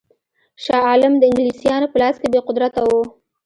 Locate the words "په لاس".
1.91-2.15